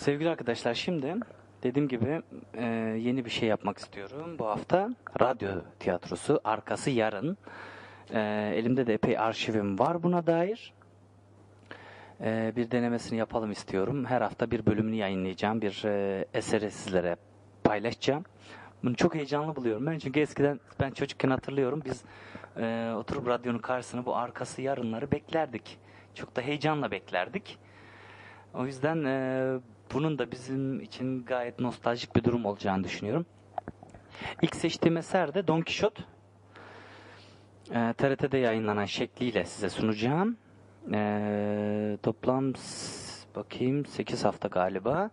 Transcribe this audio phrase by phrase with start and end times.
[0.00, 1.14] Sevgili arkadaşlar şimdi
[1.62, 2.22] dediğim gibi
[2.54, 2.64] e,
[2.98, 4.38] yeni bir şey yapmak istiyorum.
[4.38, 7.38] Bu hafta radyo tiyatrosu arkası yarın.
[8.10, 8.20] E,
[8.54, 10.74] elimde de epey arşivim var buna dair.
[12.20, 14.04] E, bir denemesini yapalım istiyorum.
[14.04, 15.62] Her hafta bir bölümünü yayınlayacağım.
[15.62, 17.16] Bir e, eseri sizlere
[17.64, 18.24] paylaşacağım.
[18.84, 22.04] Bunu çok heyecanlı buluyorum ben çünkü eskiden ben çocukken hatırlıyorum biz
[22.56, 25.78] e, oturup radyonun karşısına bu arkası yarınları beklerdik.
[26.14, 27.58] Çok da heyecanla beklerdik.
[28.54, 29.60] O yüzden e,
[29.94, 33.26] bunun da bizim için gayet nostaljik bir durum olacağını düşünüyorum.
[34.42, 36.02] İlk seçtiğim eser de Don Quixote.
[37.70, 40.36] E, TRT'de yayınlanan şekliyle size sunacağım.
[40.92, 42.52] E, toplam
[43.36, 45.10] bakayım 8 hafta galiba.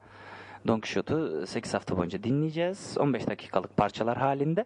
[0.68, 2.98] Don Quixote'u 8 hafta boyunca dinleyeceğiz.
[3.00, 4.66] 15 dakikalık parçalar halinde.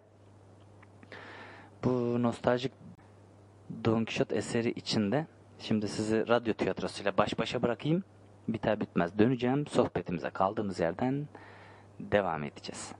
[1.84, 2.72] Bu nostaljik
[3.84, 5.26] Don Quixote eseri içinde
[5.58, 8.04] şimdi sizi radyo tiyatrosuyla baş başa bırakayım.
[8.48, 9.66] Biter bitmez döneceğim.
[9.66, 11.28] Sohbetimize kaldığımız yerden
[12.00, 12.92] devam edeceğiz.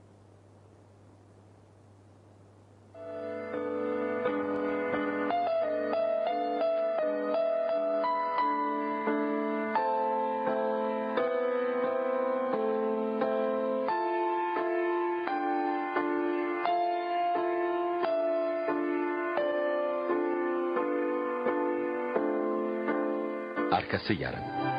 [23.72, 24.71] Arkası yarın.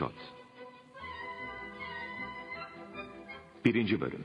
[0.00, 0.24] Quixote
[3.64, 4.24] Birinci bölüm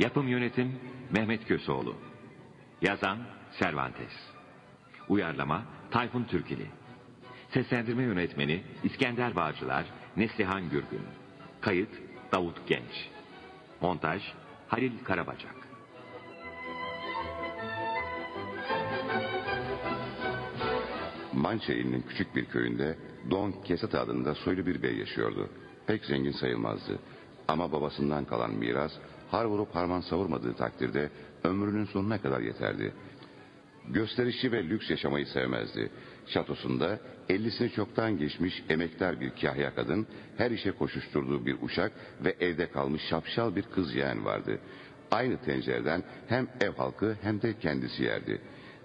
[0.00, 1.94] Yapım yönetim Mehmet Köseoğlu
[2.82, 3.18] Yazan
[3.58, 4.12] Cervantes
[5.08, 6.66] Uyarlama Tayfun Türkili
[7.50, 9.84] Seslendirme yönetmeni İskender Bağcılar,
[10.16, 11.02] Neslihan Gürgün.
[11.60, 11.90] Kayıt
[12.32, 13.08] Davut Genç.
[13.80, 14.22] Montaj
[14.68, 15.67] Halil Karabacak.
[21.38, 22.96] Mançe ilinin küçük bir köyünde
[23.30, 25.48] Don Quixote adında soylu bir bey yaşıyordu.
[25.86, 26.98] Pek zengin sayılmazdı.
[27.48, 28.92] Ama babasından kalan miras
[29.30, 31.10] har vurup harman savurmadığı takdirde
[31.44, 32.92] ömrünün sonuna kadar yeterdi.
[33.88, 35.90] Gösterişli ve lüks yaşamayı sevmezdi.
[36.26, 40.06] Şatosunda ellisini çoktan geçmiş emektar bir kahya kadın,
[40.36, 41.92] her işe koşuşturduğu bir uşak
[42.24, 44.60] ve evde kalmış şapşal bir kız yeğen vardı.
[45.10, 48.40] Aynı tencereden hem ev halkı hem de kendisi yerdi.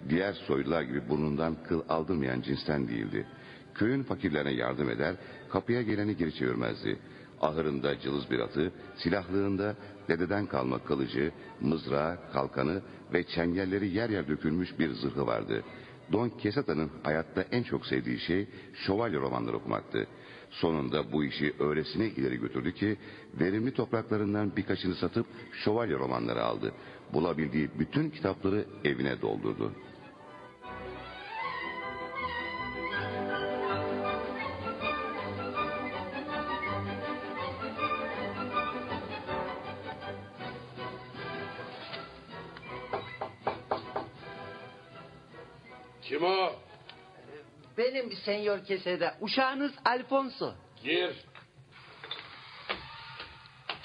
[0.10, 3.26] Diğer soylular gibi burnundan kıl aldırmayan cinsten değildi.
[3.74, 5.16] Köyün fakirlerine yardım eder,
[5.50, 7.00] kapıya geleni geri çevirmezdi.
[7.42, 9.76] Ahırında cılız bir atı, silahlığında
[10.08, 11.32] dededen kalma kılıcı,
[11.62, 12.82] mızrağı, kalkanı
[13.14, 15.64] ve çengelleri yer yer dökülmüş bir zırhı vardı.
[16.12, 20.08] Don Quixote'nin hayatta en çok sevdiği şey şövalye romanları okumaktı.
[20.50, 22.98] Sonunda bu işi öylesine ileri götürdü ki
[23.40, 25.26] verimli topraklarından birkaçını satıp
[25.64, 26.74] şövalye romanları aldı.
[27.14, 29.72] Bulabildiği bütün kitapları evine doldurdu.
[48.26, 50.54] Senyor kesede uşağınız Alfonso.
[50.84, 51.16] Gir.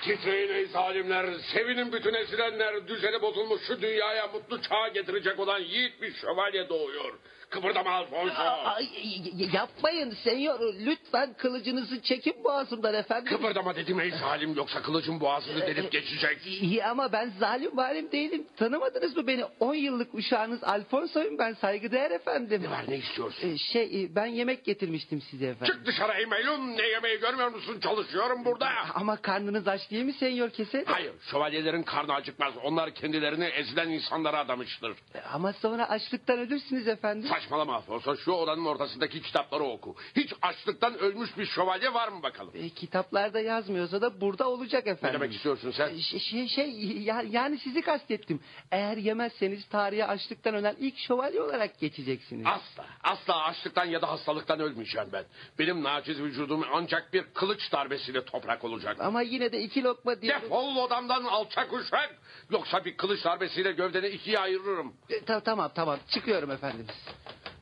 [0.03, 6.03] Titreyin ey zalimler, sevinin bütün esilenler, düzeni bozulmuş şu dünyaya mutlu çağ getirecek olan yiğit
[6.03, 7.19] bir şövalye doğuyor.
[7.51, 8.43] Kıpırdama Alfonso.
[8.65, 13.33] Ay, y- yapmayın senyor lütfen kılıcınızı çekin boğazımdan efendim.
[13.37, 16.47] Kıpırdama dedim ey zalim, yoksa kılıcın boğazını delip geçecek.
[16.47, 18.47] İyi ama ben zalim valim değilim.
[18.57, 19.45] Tanımadınız mı beni?
[19.61, 22.63] 10 yıllık uşağınız Alfonso'yum ben saygıdeğer efendim.
[22.63, 23.49] Ne var ne istiyorsun?
[23.51, 25.75] Ee, Şey e, ben yemek getirmiştim size efendim.
[25.75, 27.81] Çık dışarı ey melun, ne yemeği görmüyor musun?
[27.81, 28.69] Çalışıyorum burada.
[28.95, 30.85] Ama karnınız aç değil mi senyor kesede?
[30.91, 32.55] Hayır, şövalyelerin karnı acıkmaz.
[32.65, 34.93] Onlar kendilerini ezilen insanlara adamıştır.
[35.33, 37.29] Ama sonra açlıktan ölürsünüz efendim.
[37.39, 39.97] Saçmalama Alfonso, şu odanın ortasındaki kitapları oku.
[40.17, 42.53] Hiç açlıktan ölmüş bir şövalye var mı bakalım?
[42.55, 45.21] E, kitaplarda yazmıyorsa da burada olacak Ne efendim.
[45.21, 45.97] demek istiyorsun sen?
[45.99, 46.71] Şey, şey, şey
[47.03, 48.41] ya- yani sizi kastettim.
[48.71, 52.47] Eğer yemezseniz tarihe açlıktan ölen ilk şövalye olarak geçeceksiniz.
[52.47, 55.25] Asla, asla açlıktan ya da hastalıktan ölmeyeceğim ben.
[55.59, 58.97] Benim naciz vücudum ancak bir kılıç darbesiyle toprak olacak.
[59.01, 60.33] Ama yine de iki lokma diye...
[60.43, 62.19] Defol odamdan alçak uşak.
[62.51, 64.93] Yoksa bir kılıç darbesiyle gövdeni ikiye ayırırım.
[65.11, 66.87] E, ta- tamam tamam çıkıyorum efendim.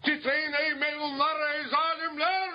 [0.06, 2.50] Titreyin ey melunlar ey zalimler.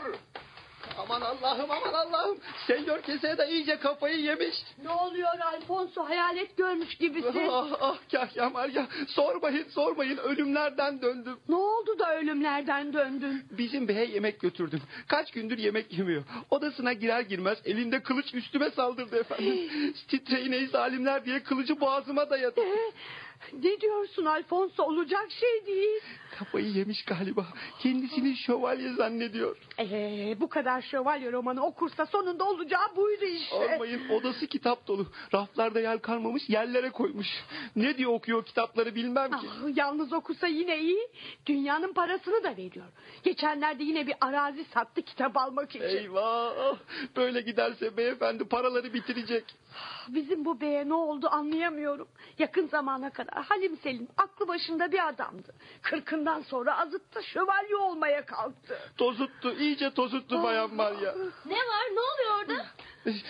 [0.97, 2.37] Aman Allah'ım aman Allah'ım.
[2.67, 4.55] Senyor kese de iyice kafayı yemiş.
[4.83, 7.47] Ne oluyor Alfonso hayalet görmüş gibisin.
[7.51, 8.85] Ah ah Kahya Maria.
[9.07, 11.37] Sormayın sormayın ölümlerden döndüm.
[11.49, 13.43] ne oldu da ölümlerden döndün?
[13.51, 14.81] Bizim beye yemek götürdüm.
[15.07, 16.23] Kaç gündür yemek yemiyor.
[16.49, 19.69] Odasına girer girmez elinde kılıç üstüme saldırdı efendim.
[20.07, 22.61] Titreyin ey zalimler diye kılıcı boğazıma dayadı.
[23.53, 26.01] Ne diyorsun Alfonso olacak şey değil.
[26.39, 27.45] Kafayı yemiş galiba.
[27.79, 29.57] Kendisini şövalye zannediyor.
[29.79, 33.73] Ee, bu kadar şövalye romanı okursa sonunda olacağı buydu işte.
[33.73, 35.07] Almayın odası kitap dolu.
[35.33, 37.27] Raflarda yer kalmamış yerlere koymuş.
[37.75, 39.47] Ne diye okuyor kitapları bilmem ki.
[39.49, 41.09] Ah, yalnız okusa yine iyi.
[41.45, 42.85] Dünyanın parasını da veriyor.
[43.23, 45.81] Geçenlerde yine bir arazi sattı kitap almak için.
[45.81, 46.77] Eyvah!
[47.15, 49.43] Böyle giderse beyefendi paraları bitirecek.
[50.07, 52.07] Bizim bu beye ne oldu anlayamıyorum.
[52.39, 55.53] Yakın zamana kadar Halim Selim aklı başında bir adamdı.
[55.81, 58.79] Kırkından sonra azıttı şövalye olmaya kalktı.
[58.97, 61.13] Tozuttu, iyice tozuttu bayan Maria.
[61.45, 62.65] Ne var ne oluyor orada?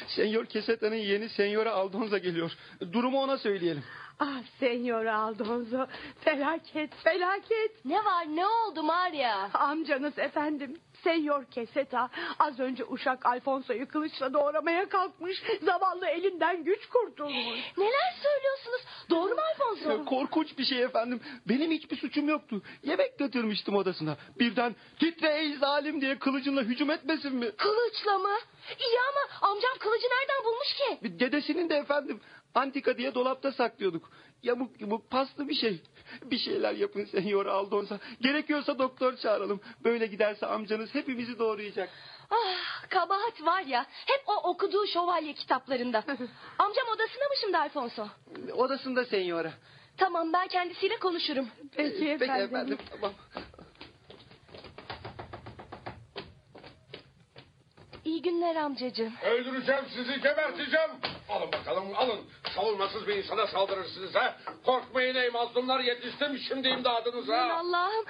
[0.07, 2.51] Senyor Keseta'nın yeğeni Senyora Aldonza geliyor.
[2.91, 3.83] Durumu ona söyleyelim.
[4.19, 5.85] Ah Senyor Aldonzo
[6.19, 7.85] felaket felaket.
[7.85, 9.49] Ne var ne oldu Maria?
[9.53, 12.09] Amcanız efendim Senyor Keseta
[12.39, 15.43] az önce uşak Alfonso'yu kılıçla doğramaya kalkmış.
[15.65, 17.59] Zavallı elinden güç kurtulmuş.
[17.77, 18.81] Neler söylüyorsunuz?
[19.09, 20.05] Doğru mu Alfonso?
[20.09, 21.21] Korkunç bir şey efendim.
[21.49, 22.61] Benim hiçbir suçum yoktu.
[22.83, 24.17] Yemek götürmüştüm odasına.
[24.39, 27.51] Birden titre ey zalim diye kılıcınla hücum etmesin mi?
[27.57, 28.37] Kılıçla mı?
[28.79, 31.19] İyi ama amcam kılıcı nereden bulmuş ki?
[31.19, 32.19] Dedesinin de efendim.
[32.55, 34.11] Antika diye dolapta saklıyorduk.
[34.43, 35.81] Yamuk yumuk paslı bir şey.
[36.23, 37.99] Bir şeyler yapın Senyor Aldonza.
[38.21, 39.61] Gerekiyorsa doktor çağıralım.
[39.83, 41.89] Böyle giderse amcanız hepimizi doğrayacak.
[42.29, 45.97] Ah kabahat var ya hep o okuduğu şövalye kitaplarında.
[46.59, 48.07] Amcam odasında mı şimdi Alfonso?
[48.53, 49.51] Odasında Senyora.
[49.97, 51.47] Tamam ben kendisiyle konuşurum.
[51.75, 52.17] Peki efendim.
[52.19, 53.13] Peki efendim tamam.
[58.11, 59.13] İyi günler amcacığım.
[59.25, 60.89] Öldüreceğim sizi geberteceğim.
[61.29, 62.19] Alın bakalım alın.
[62.55, 64.37] Savunmasız bir insana saldırırsınız ha.
[64.65, 67.53] Korkmayın ey mazlumlar yetiştim şimdi imdadınıza.
[67.53, 68.05] Allah'ım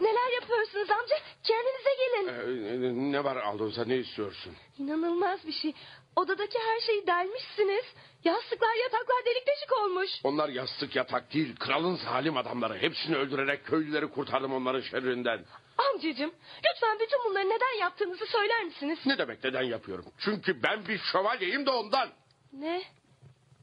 [0.00, 1.16] neler yapıyorsunuz amca?
[1.42, 2.28] Kendinize gelin.
[2.28, 4.52] Ee, ne var Aldonza ne istiyorsun?
[4.78, 5.74] İnanılmaz bir şey.
[6.16, 7.84] Odadaki her şeyi delmişsiniz.
[8.24, 10.10] Yastıklar yataklar delik deşik olmuş.
[10.24, 12.78] Onlar yastık yatak değil kralın zalim adamları.
[12.78, 15.44] Hepsini öldürerek köylüleri kurtardım onların şerrinden.
[15.78, 18.98] Amcacığım lütfen bütün bunları neden yaptığınızı söyler misiniz?
[19.06, 20.04] Ne demek neden yapıyorum?
[20.18, 22.08] Çünkü ben bir şövalyeyim de ondan.
[22.52, 22.82] Ne?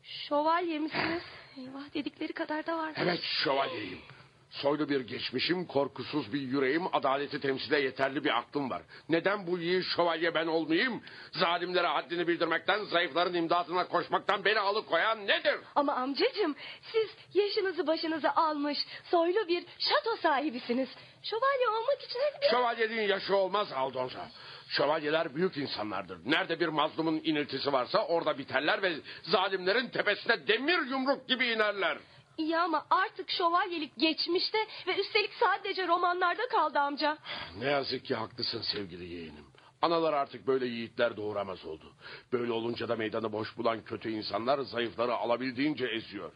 [0.03, 1.21] Şövalye misiniz?
[1.57, 2.93] Eyvah dedikleri kadar da var.
[2.97, 3.99] Evet şövalyeyim.
[4.51, 8.81] Soylu bir geçmişim, korkusuz bir yüreğim, adaleti temsile yeterli bir aklım var.
[9.09, 11.03] Neden bu yiğit şövalye ben olmayayım?
[11.31, 15.55] Zalimlere haddini bildirmekten, zayıfların imdadına koşmaktan beni alıkoyan nedir?
[15.75, 20.89] Ama amcacığım siz yaşınızı başınızı almış soylu bir şato sahibisiniz.
[21.23, 22.49] Şövalye olmak için hadi bir...
[22.49, 24.29] Şövalyeliğin yaşı olmaz Aldonza.
[24.69, 26.17] Şövalyeler büyük insanlardır.
[26.25, 28.93] Nerede bir mazlumun iniltisi varsa orada biterler ve
[29.23, 31.97] zalimlerin tepesine demir yumruk gibi inerler.
[32.37, 34.57] İyi ama artık şövalyelik geçmişte
[34.87, 37.17] ve üstelik sadece romanlarda kaldı amca.
[37.59, 39.45] Ne yazık ki haklısın sevgili yeğenim.
[39.81, 41.93] Analar artık böyle yiğitler doğuramaz oldu.
[42.33, 46.31] Böyle olunca da meydanı boş bulan kötü insanlar zayıfları alabildiğince eziyor.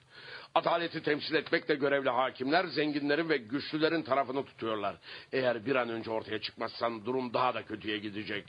[0.55, 4.95] Adaleti temsil etmekle görevli hakimler zenginlerin ve güçlülerin tarafını tutuyorlar.
[5.31, 8.45] Eğer bir an önce ortaya çıkmazsan durum daha da kötüye gidecek.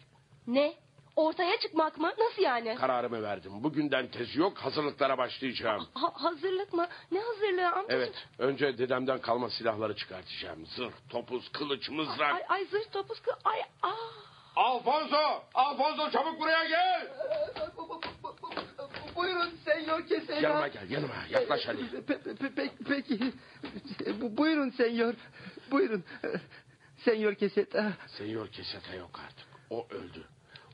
[0.46, 0.74] Ne?
[1.16, 2.12] Ortaya çıkmak mı?
[2.18, 2.74] Nasıl yani?
[2.74, 3.52] Kararımı verdim.
[3.64, 5.86] Bugünden tezi yok hazırlıklara başlayacağım.
[5.94, 6.86] Ha- hazırlık mı?
[7.12, 8.00] Ne hazırlığı amcacığım?
[8.00, 10.66] Evet önce dedemden kalma silahları çıkartacağım.
[10.66, 12.34] Zırh, topuz, kılıç, mızrak.
[12.34, 13.30] Ay, ay zırh topuz kı...
[13.44, 13.92] Ay aa.
[14.56, 15.42] Alfonso!
[15.54, 17.08] Alfonso çabuk buraya gel!
[19.16, 20.40] Buyurun Senyor Keseta.
[20.40, 21.80] Yanıma gel yanıma yaklaş hadi.
[21.80, 23.32] Pe- pe- pe- peki.
[24.20, 25.14] Bu- Buyurun Senyor.
[25.70, 26.04] Buyurun.
[27.04, 27.92] Senyor Keseta.
[28.18, 29.46] Senyor Keseta yok artık.
[29.70, 30.24] O öldü.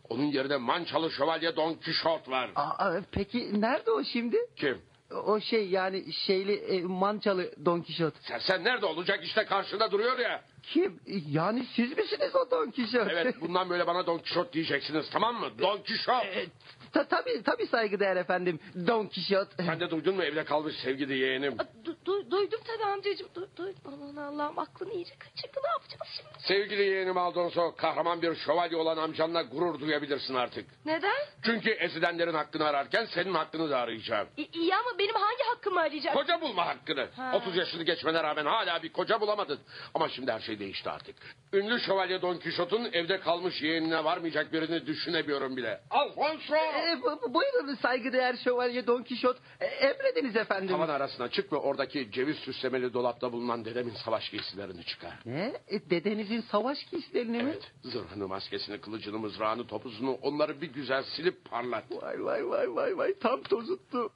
[0.08, 2.50] Onun yerine Mançalı Şövalye Don Kişot var.
[2.56, 4.36] Aa, peki nerede o şimdi?
[4.56, 4.82] Kim?
[5.26, 8.14] O şey yani şeyli e, mançalı Don Kişot.
[8.20, 10.44] Sen, sen nerede olacak işte karşında duruyor ya.
[10.62, 11.00] Kim?
[11.30, 13.08] Yani siz misiniz o Don Kişot?
[13.10, 15.50] Evet bundan böyle bana Don Kişot diyeceksiniz tamam mı?
[15.58, 16.24] Don Kişot.
[16.24, 16.46] E,
[16.92, 18.60] ta, tabii, tabii saygıdeğer efendim.
[18.86, 19.48] Don Kişot.
[19.66, 21.52] Sen de duydun mu evde kalmış sevgili yeğenim.
[21.84, 23.28] Du- du- duydum tabii amcacığım.
[23.36, 23.80] Du- duydum.
[23.86, 25.58] Aman Allah'ım aklını iyice kaçırdı.
[25.64, 26.28] Ne yapacağız şimdi?
[26.46, 30.66] Sevgili yeğenim Aldonso kahraman bir şövalye olan amcanla gurur duyabilirsin artık.
[30.86, 31.16] Neden?
[31.44, 34.28] Çünkü ezilenlerin hakkını ararken senin hakkını da arayacağım.
[34.36, 36.14] İ- iyi ama benim hangi hakkımı arayacak?
[36.14, 37.08] Koca bulma hakkını.
[37.16, 37.32] Ha.
[37.36, 39.58] 30 yaşını geçmene rağmen hala bir koca bulamadın.
[39.94, 41.16] Ama şimdi her şey değişti artık.
[41.52, 45.80] Ünlü şövalye Don Kişot'un evde kalmış yeğenine varmayacak birini düşünemiyorum bile.
[45.90, 46.54] Alfonso!
[46.82, 49.36] E, bu- bu- buyurun saygıdeğer şövalye Don Kişot.
[49.60, 50.68] E, emrediniz efendim.
[50.68, 55.18] Tavan arasına çık ve oradaki ceviz süslemeli dolapta bulunan dedemin savaş giysilerini çıkar.
[55.26, 55.52] Ne?
[55.68, 57.50] E, dedenizin savaş giysilerini mi?
[57.52, 61.84] Evet, zırhını, maskesini, kılıcını, mızrağını, topuzunu onları bir güzel silip parlat.
[62.02, 64.10] Vay vay vay vay vay tam tozuttu.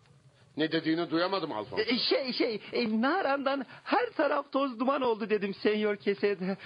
[0.56, 1.82] Ne dediğini duyamadım Alfonso.
[1.82, 6.40] E, şey şey e, Naran'dan her taraf toz duman oldu dedim Senyor Kesed.
[6.40, 6.56] E,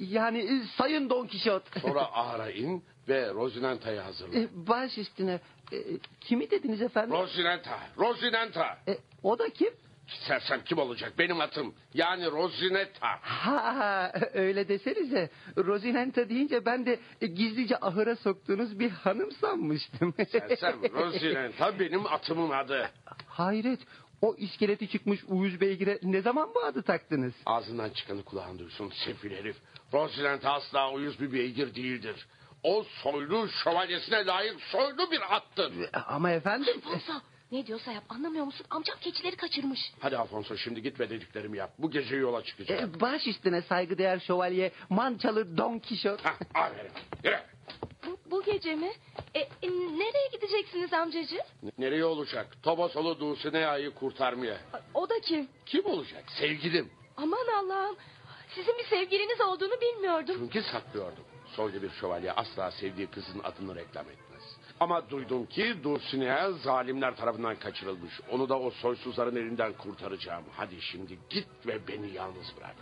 [0.00, 1.80] yani e, Sayın Don Kişot.
[1.80, 4.38] Sonra ahıra in ve Rosinanta'yı hazırla.
[4.38, 5.40] E, baş üstüne.
[5.72, 5.76] E,
[6.20, 7.16] kimi dediniz efendim?
[7.16, 8.78] Rosinanta, Rosinanta.
[8.88, 9.70] E, o da kim?
[10.06, 11.12] Sersem kim olacak?
[11.18, 11.74] Benim atım.
[11.94, 13.06] Yani Rosinetta.
[13.20, 15.30] Ha öyle desenize.
[15.56, 20.14] Rosinanta deyince ben de e, gizlice ahıra soktuğunuz bir hanım sanmıştım.
[20.32, 22.90] Sersem, Rosinanta benim atımın adı.
[23.28, 23.80] Hayret.
[24.22, 27.32] O iskeleti çıkmış uyuz beygire ne zaman bu adı taktınız?
[27.46, 29.56] Ağzından çıkanı kulağın duysun sefil herif.
[29.92, 32.26] Rosinanta asla uyuz bir beygir değildir.
[32.66, 35.72] O soylu şövalyesine layık soylu bir attır.
[36.06, 36.74] Ama efendim...
[36.86, 37.12] Alfonso
[37.52, 38.66] ne diyorsa yap anlamıyor musun?
[38.70, 39.80] Amcam keçileri kaçırmış.
[40.00, 41.70] Hadi Alfonso şimdi git ve dediklerimi yap.
[41.78, 42.92] Bu gece yola çıkacağım.
[42.96, 46.24] E, baş üstüne saygıdeğer şövalye Mançalı Don Kişot.
[46.24, 46.90] Hah, aferin.
[47.24, 47.38] Yürü.
[48.06, 48.90] Bu, bu gece mi?
[49.34, 51.38] E, e, nereye gideceksiniz amcacığım?
[51.62, 52.56] N- Nereye olacak?
[52.62, 54.56] Tobasolu Dulcinea'yı kurtarmaya.
[54.94, 55.48] O da kim?
[55.66, 56.24] Kim olacak?
[56.38, 56.90] Sevgilim.
[57.16, 57.96] Aman Allah'ım.
[58.54, 60.36] Sizin bir sevgiliniz olduğunu bilmiyordum.
[60.38, 61.24] Çünkü saklıyordum.
[61.56, 64.42] Soylu bir şövalye asla sevdiği kızın adını reklam etmez.
[64.80, 68.20] Ama duydum ki Dulcinea zalimler tarafından kaçırılmış.
[68.30, 70.44] Onu da o soysuzların elinden kurtaracağım.
[70.56, 72.76] Hadi şimdi git ve beni yalnız bırak.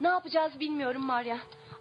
[0.00, 1.38] Ne yapacağız bilmiyorum Maria.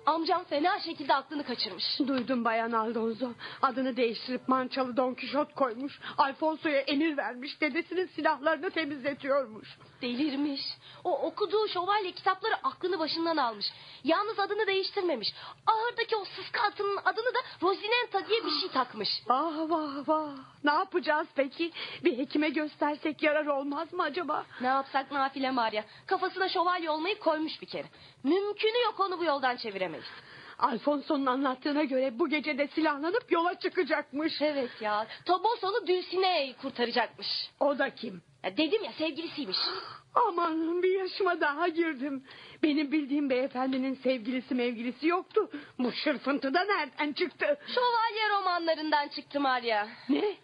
[0.08, 1.84] Amcam fena şekilde aklını kaçırmış.
[2.08, 3.30] Duydum Bayan Aldonzo.
[3.62, 6.00] Adını değiştirip Mançalı Don Kişot koymuş.
[6.18, 7.62] Alfonso'ya emir vermiş.
[7.62, 9.78] Dedesinin silahlarını temizletiyormuş.
[10.02, 10.62] Delirmiş.
[11.04, 13.66] O okuduğu şövalye kitapları aklını başından almış.
[14.04, 15.34] Yalnız adını değiştirmemiş.
[15.66, 19.10] Ahırdaki o sıska atının adını da Rosinenta diye bir şey takmış.
[19.30, 20.32] Ah vah vah.
[20.64, 21.72] Ne yapacağız peki?
[22.04, 24.46] Bir hekime göstersek yarar olmaz mı acaba?
[24.62, 25.84] Ne yapsak nafile Maria.
[26.06, 27.88] Kafasına şövalye olmayı koymuş bir kere.
[28.28, 30.06] Mümkünü yok onu bu yoldan çeviremeyiz.
[30.60, 34.42] Alfonso'nun anlattığına göre bu gece de silahlanıp yola çıkacakmış.
[34.42, 35.08] Evet ya.
[35.26, 37.28] Tobosolu Dulcinea'yı kurtaracakmış.
[37.60, 38.22] O da kim?
[38.44, 39.58] Ya dedim ya sevgilisiymiş.
[40.16, 42.24] Aman bir yaşıma daha girdim.
[42.64, 45.50] Benim bildiğim beyefendinin sevgilisi mevgilisi yoktu.
[45.80, 47.46] Bu şırfıntı da nereden çıktı?
[47.68, 49.88] Şövalye romanlarından çıktı Maria.
[50.10, 50.36] Ne?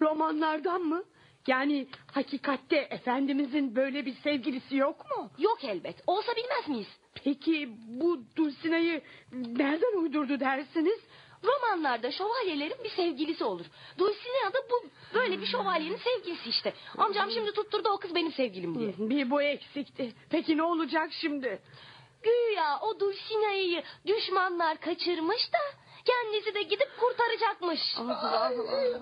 [0.00, 1.04] Romanlardan mı?
[1.46, 5.30] Yani hakikatte Efendimizin böyle bir sevgilisi yok mu?
[5.38, 5.96] Yok elbet.
[6.06, 6.88] Olsa bilmez miyiz?
[7.14, 9.02] Peki bu Dulcinea'yı
[9.32, 11.00] nereden uydurdu dersiniz?
[11.44, 13.66] Romanlarda şövalyelerin bir sevgilisi olur.
[13.98, 16.72] Dulcinea da bu böyle bir şövalyenin sevgilisi işte.
[16.98, 18.94] Amcam şimdi tutturdu o kız benim sevgilim diye.
[18.98, 20.12] Bir bu eksikti.
[20.30, 21.62] Peki ne olacak şimdi?
[22.22, 25.58] Güya o Dulcinea'yı düşmanlar kaçırmış da
[26.04, 27.80] kendisi de gidip kurtaracakmış.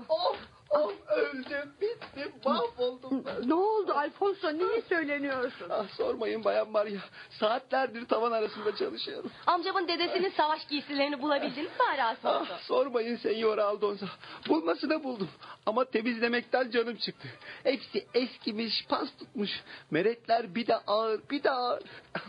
[0.09, 0.37] Of
[0.71, 3.25] of öldüm bittim mahvoldum.
[3.47, 4.53] Ne oldu Alfonso?
[4.55, 5.67] Niye söyleniyorsun?
[5.71, 7.01] Ah sormayın bayan Maria.
[7.31, 9.31] Saatlerdir tavan arasında çalışıyorum.
[9.47, 12.53] Amcamın dedesinin savaş giysilerini bulabildiniz mi bari Alfonso?
[12.55, 14.07] Ah sormayın Senyor Aldonza.
[14.49, 15.29] Bulmasını buldum.
[15.67, 17.29] Ama temizlemekten canım çıktı.
[17.65, 19.51] Hepsi eskimiş, pas tutmuş.
[19.91, 21.83] Meretler bir de ağır, bir de ağır.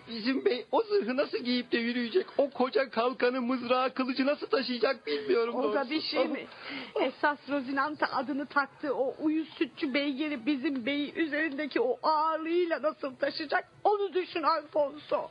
[0.09, 2.25] Bizim bey o zırhı nasıl giyip de yürüyecek?
[2.37, 5.55] O koca kalkanı, mızrağı, kılıcı nasıl taşıyacak bilmiyorum.
[5.55, 5.89] O da doğrusu.
[5.89, 6.47] bir şey mi?
[7.01, 13.67] Esas Rozinanta adını taktı o uyuz sütçü beygiri bizim beyi üzerindeki o ağırlığıyla nasıl taşıyacak?
[13.83, 15.29] Onu düşün Alfonso.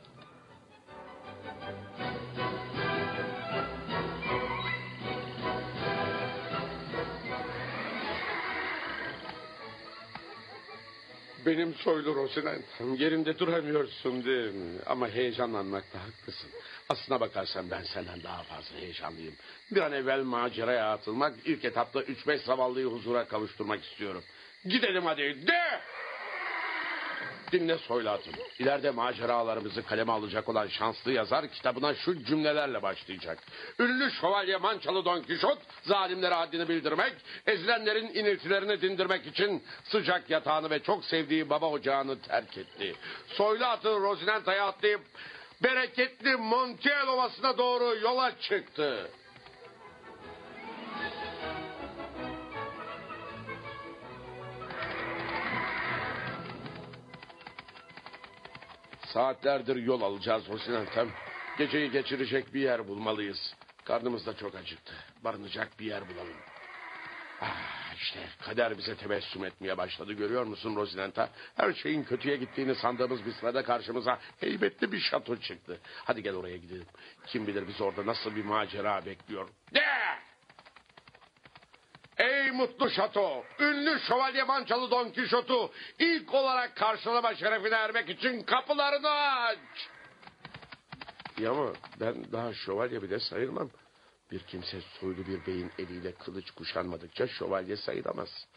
[11.45, 14.79] Benim soylu Rosinantam yerinde duramıyorsun değil mi?
[14.85, 16.49] Ama heyecanlanmakta haklısın.
[16.89, 19.35] Aslına bakarsan ben senden daha fazla heyecanlıyım.
[19.71, 24.23] Bir an evvel maceraya atılmak, ilk etapta üç beş zavallıyı huzura kavuşturmak istiyorum.
[24.65, 25.81] Gidelim hadi, de!
[27.51, 28.33] Dinle soylatım.
[28.59, 33.39] İleride maceralarımızı kaleme alacak olan şanslı yazar kitabına şu cümlelerle başlayacak.
[33.79, 37.13] Ünlü şövalye Mançalı Don Kişot zalimlere haddini bildirmek,
[37.47, 42.95] ezilenlerin iniltilerini dindirmek için sıcak yatağını ve çok sevdiği baba ocağını terk etti.
[43.27, 45.01] Soylu atı Rosinanta'ya atlayıp
[45.63, 49.11] bereketli Montiel Ovası'na doğru yola çıktı.
[59.13, 61.09] Saatlerdir yol alacağız Hosinantem.
[61.57, 63.53] Geceyi geçirecek bir yer bulmalıyız.
[63.85, 64.93] Karnımız da çok acıktı.
[65.23, 66.37] Barınacak bir yer bulalım.
[67.41, 71.29] Ah, İşte kader bize tebessüm etmeye başladı görüyor musun Rosinanta?
[71.55, 75.79] Her şeyin kötüye gittiğini sandığımız bir sırada karşımıza heybetli bir şato çıktı.
[76.05, 76.85] Hadi gel oraya gidelim.
[77.27, 79.47] Kim bilir biz orada nasıl bir macera bekliyor.
[79.73, 79.85] De!
[82.51, 83.43] Mutlu şato!
[83.59, 89.57] Ünlü şövalye mançalı Don Kişot'u ilk olarak karşılama şerefine ermek için kapılarını aç!
[91.39, 93.69] Ya ama ben daha şövalye bile sayılmam.
[94.31, 98.47] Bir kimse soylu bir beyin eliyle kılıç kuşanmadıkça şövalye sayılamaz.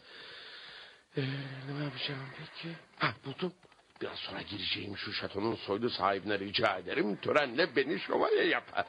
[1.17, 1.21] Ee,
[1.69, 2.75] ne yapacağım peki?
[2.99, 3.53] Ha buldum.
[4.01, 7.15] Biraz sonra gireceğim şu şatonun soylu sahibine rica ederim.
[7.15, 8.85] Törenle beni şövalye yapar.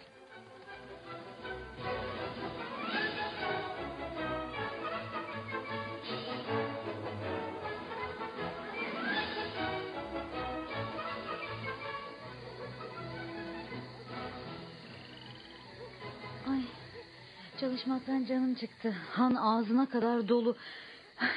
[17.67, 18.95] Çalışmaktan canım çıktı.
[19.13, 20.57] Han ağzına kadar dolu.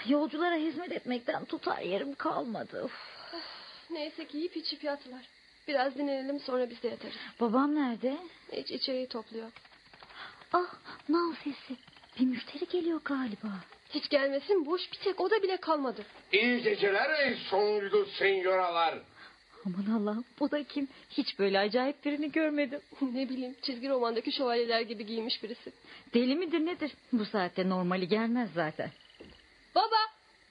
[0.07, 2.83] Yolculara hizmet etmekten tutar yerim kalmadı.
[2.83, 2.91] Uf.
[3.89, 5.21] Neyse ki yiyip içip yattılar.
[5.67, 7.15] Biraz dinlenelim sonra biz de yatarız.
[7.39, 8.17] Babam nerede?
[8.51, 9.51] Hiç içeriği topluyor.
[10.53, 10.73] Ah,
[11.09, 11.75] nal sesi.
[12.19, 13.47] Bir müşteri geliyor galiba.
[13.89, 16.01] Hiç gelmesin boş bir tek oda bile kalmadı.
[16.31, 18.99] İyi geceler ey soylu senyoralar.
[19.65, 20.87] Aman Allah'ım bu da kim?
[21.09, 22.81] Hiç böyle acayip birini görmedim.
[23.01, 25.73] ne bileyim çizgi romandaki şövalyeler gibi giymiş birisi.
[26.13, 26.91] Deli midir nedir?
[27.13, 28.89] Bu saatte normali gelmez zaten.
[29.75, 29.97] Baba,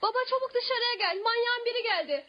[0.02, 1.22] baba çabuk dışarıya gel.
[1.22, 2.24] Manyağın biri geldi.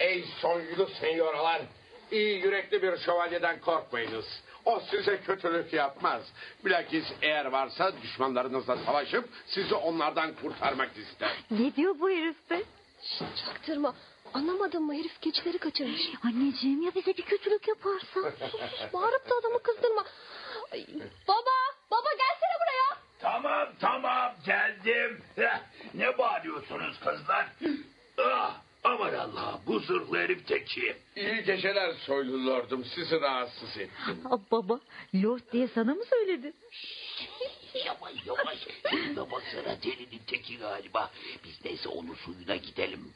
[0.00, 1.62] Ey soylu senyoralar.
[2.10, 4.24] iyi yürekli bir şövalyeden korkmayınız.
[4.64, 6.22] O size kötülük yapmaz.
[6.64, 11.32] Bilakis eğer varsa düşmanlarınızla savaşıp sizi onlardan kurtarmak ister.
[11.50, 12.62] Ne diyor bu herif be?
[13.02, 13.94] Şşt, çaktırma.
[14.34, 16.00] Anlamadın mı herif keçileri kaçırmış.
[16.24, 18.20] Anneciğim ya bize bir kötülük yaparsa?
[18.50, 20.04] Sus bağırıp da adamı kızdırma.
[20.72, 20.86] Ay,
[21.28, 21.56] baba,
[21.90, 23.02] baba gelsene buraya.
[23.20, 25.20] Tamam tamam geldim.
[25.36, 25.60] Heh,
[25.94, 27.46] ne bağırıyorsunuz kızlar?
[28.18, 30.96] Ah, aman Allah bu zırhlı herif teki.
[31.16, 32.84] İyi geceler soylu lordum.
[32.94, 34.20] Sizi rahatsız ettim.
[34.30, 34.80] Aa, baba,
[35.14, 36.52] Lord diye sana mı söyledi?
[37.74, 38.58] Yavaş yavaş.
[38.92, 41.10] Elinde baksana delinin teki galiba.
[41.44, 43.12] Biz neyse onun suyuna gidelim.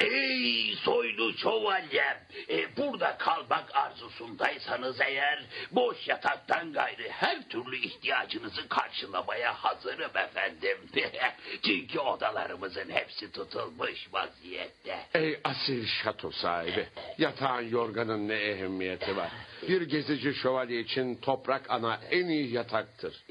[0.00, 2.18] Ey soylu şövalyem.
[2.48, 5.42] E, burada kalmak arzusundaysanız eğer...
[5.70, 10.78] ...boş yataktan gayrı her türlü ihtiyacınızı karşılamaya hazırım efendim.
[11.66, 14.98] Çünkü odalarımızın hepsi tutulmuş vaziyette.
[15.14, 16.88] Ey asil şato sahibi.
[17.18, 19.30] Yatağın yorganın ne ehemmiyeti var.
[19.68, 23.24] Bir gezici şövalye için toprak ana en iyi yataktır.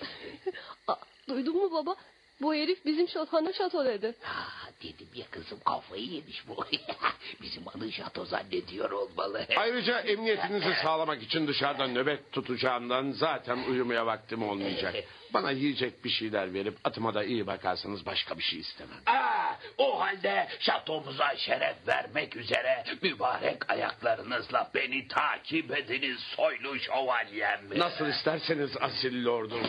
[1.29, 1.95] Duydun mu baba?
[2.41, 4.15] Bu herif bizim şatana şato dedi.
[4.21, 6.65] Ha, dedim ya kızım kafayı yemiş bu.
[7.41, 9.45] Bizim adı şato zannediyor olmalı.
[9.58, 14.95] Ayrıca emniyetinizi sağlamak için dışarıda nöbet tutacağımdan zaten uyumaya vaktim olmayacak.
[15.34, 18.97] Bana yiyecek bir şeyler verip atıma da iyi bakarsanız başka bir şey istemem.
[19.06, 27.62] Aa, o halde şatomuza şeref vermek üzere mübarek ayaklarınızla beni takip ediniz soylu şövalyem.
[27.75, 29.67] Nasıl isterseniz asil lordum.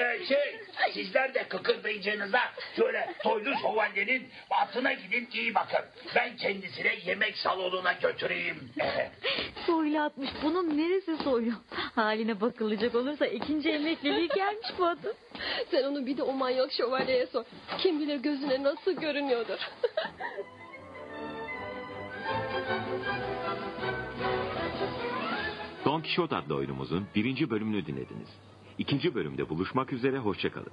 [0.00, 0.60] Ee, şey,
[0.92, 2.40] sizler de kıkırdayacağınıza
[2.76, 5.80] şöyle soylu şövalyenin atına gidin iyi bakın.
[6.14, 8.70] Ben kendisine yemek salonuna götüreyim.
[9.66, 10.30] Soylu atmış.
[10.42, 11.50] Bunun neresi soylu?
[11.94, 15.12] Haline bakılacak olursa ikinci emekliliği gelmiş bu adam.
[15.70, 17.44] Sen onu bir de o manyak şövalyeye sor.
[17.78, 19.58] Kim bilir gözüne nasıl görünüyordur.
[25.84, 28.28] Don Quixote adlı oyunumuzun birinci bölümünü dinlediniz.
[28.80, 30.72] İkinci bölümde buluşmak üzere, hoşçakalın.